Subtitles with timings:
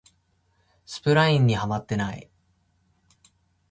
[0.83, 2.27] スプラインにハマってない